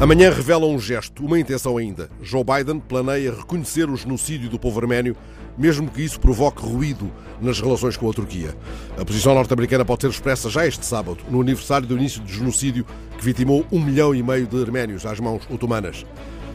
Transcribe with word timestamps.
Amanhã 0.00 0.30
revela 0.30 0.64
um 0.64 0.78
gesto, 0.78 1.26
uma 1.26 1.40
intenção 1.40 1.76
ainda. 1.76 2.08
Joe 2.22 2.44
Biden 2.44 2.78
planeia 2.78 3.34
reconhecer 3.34 3.90
o 3.90 3.96
genocídio 3.96 4.48
do 4.48 4.56
povo 4.56 4.78
arménio, 4.78 5.16
mesmo 5.58 5.90
que 5.90 6.00
isso 6.00 6.20
provoque 6.20 6.62
ruído 6.62 7.10
nas 7.40 7.60
relações 7.60 7.96
com 7.96 8.08
a 8.08 8.12
Turquia. 8.12 8.56
A 8.96 9.04
posição 9.04 9.34
norte-americana 9.34 9.84
pode 9.84 10.02
ser 10.02 10.10
expressa 10.10 10.48
já 10.48 10.64
este 10.64 10.86
sábado, 10.86 11.18
no 11.28 11.40
aniversário 11.40 11.84
do 11.84 11.96
início 11.96 12.20
do 12.20 12.28
genocídio 12.28 12.86
que 13.18 13.24
vitimou 13.24 13.66
um 13.72 13.80
milhão 13.80 14.14
e 14.14 14.22
meio 14.22 14.46
de 14.46 14.62
arménios 14.62 15.04
às 15.04 15.18
mãos 15.18 15.42
otomanas. 15.50 16.06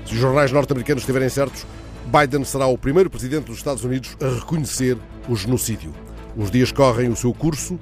Se 0.05 0.13
os 0.13 0.19
jornais 0.21 0.53
norte-americanos 0.53 1.03
estiverem 1.03 1.27
certos, 1.27 1.65
Biden 2.05 2.45
será 2.45 2.67
o 2.67 2.77
primeiro 2.77 3.09
presidente 3.09 3.47
dos 3.47 3.57
Estados 3.57 3.83
Unidos 3.83 4.15
a 4.21 4.39
reconhecer 4.39 4.97
o 5.27 5.35
genocídio. 5.35 5.93
Os 6.37 6.49
dias 6.49 6.71
correm 6.71 7.09
o 7.09 7.15
seu 7.15 7.33
curso, 7.33 7.77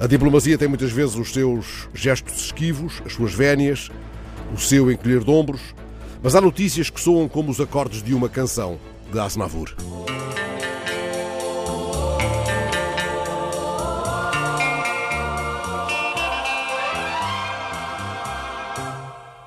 a 0.00 0.08
diplomacia 0.08 0.58
tem 0.58 0.66
muitas 0.66 0.90
vezes 0.90 1.14
os 1.14 1.32
seus 1.32 1.88
gestos 1.94 2.46
esquivos, 2.46 3.00
as 3.06 3.12
suas 3.12 3.32
vénias, 3.32 3.88
o 4.54 4.58
seu 4.58 4.90
encolher 4.90 5.24
de 5.24 5.30
ombros, 5.30 5.74
mas 6.22 6.34
há 6.34 6.40
notícias 6.40 6.90
que 6.90 7.00
soam 7.00 7.28
como 7.28 7.50
os 7.50 7.60
acordes 7.60 8.02
de 8.02 8.14
uma 8.14 8.28
canção 8.28 8.78
de 9.12 9.18
Asnavour. 9.18 9.74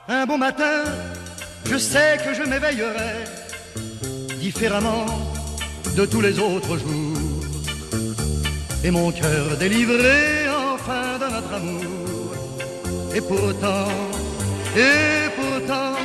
Un 0.07 0.25
bon 0.25 0.37
matin, 0.37 0.83
je 1.65 1.77
sais 1.77 2.17
que 2.23 2.33
je 2.33 2.43
m'éveillerai 2.43 3.23
différemment 4.39 5.05
de 5.95 6.05
tous 6.05 6.21
les 6.21 6.39
autres 6.39 6.77
jours. 6.77 7.43
Et 8.83 8.91
mon 8.91 9.11
cœur 9.11 9.57
délivré 9.57 10.47
enfin 10.73 11.17
de 11.19 11.31
notre 11.31 11.53
amour. 11.53 12.33
Et 13.13 13.21
pourtant, 13.21 13.87
et 14.75 15.29
pourtant, 15.35 15.95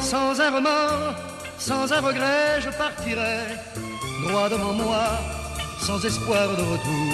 sans 0.00 0.40
un 0.40 0.50
remords, 0.50 1.14
sans 1.58 1.92
un 1.92 2.00
regret, 2.00 2.60
je 2.60 2.70
partirai 2.70 3.38
droit 4.28 4.48
devant 4.48 4.72
moi, 4.72 5.06
sans 5.80 6.04
espoir 6.04 6.48
de 6.56 6.62
retour. 6.62 7.12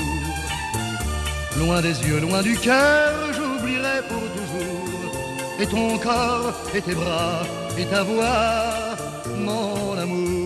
Loin 1.58 1.80
des 1.80 1.96
yeux, 2.06 2.20
loin 2.20 2.42
du 2.42 2.56
cœur, 2.56 3.32
j'oublierai 3.32 4.02
pour 4.08 4.24
toujours. 4.36 5.60
Et 5.60 5.66
ton 5.66 5.98
corps, 5.98 6.52
et 6.74 6.80
tes 6.80 6.94
bras, 6.94 7.42
et 7.78 7.84
ta 7.86 8.02
voix, 8.02 8.96
mon 9.38 9.98
amour. 9.98 10.41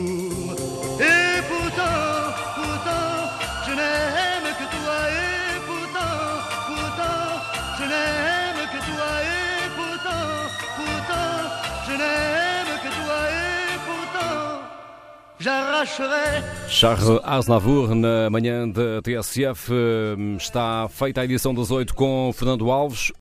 Charles 16.68 17.20
Aznavour, 17.22 17.94
na 17.94 18.30
manhã 18.30 18.66
da 18.66 19.02
TSF, 19.02 19.70
está 20.38 20.88
feita 20.88 21.20
a 21.20 21.24
edição 21.24 21.54
das 21.54 21.70
8 21.70 21.94
com 21.94 22.32
Fernando 22.34 22.70
Alves. 22.70 23.12